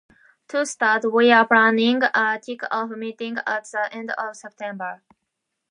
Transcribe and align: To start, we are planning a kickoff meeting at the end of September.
To 0.47 0.65
start, 0.65 1.03
we 1.13 1.31
are 1.31 1.45
planning 1.47 2.01
a 2.01 2.39
kickoff 2.41 2.89
meeting 2.97 3.37
at 3.45 3.67
the 3.71 3.87
end 3.93 4.09
of 4.09 4.35
September. 4.35 5.03